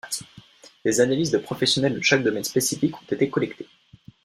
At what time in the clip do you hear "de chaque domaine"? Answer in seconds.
1.93-2.43